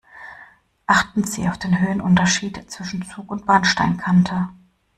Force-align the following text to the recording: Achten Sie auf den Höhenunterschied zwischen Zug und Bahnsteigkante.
Achten 0.87 1.25
Sie 1.25 1.47
auf 1.47 1.59
den 1.59 1.79
Höhenunterschied 1.79 2.71
zwischen 2.71 3.03
Zug 3.05 3.29
und 3.29 3.45
Bahnsteigkante. 3.45 4.49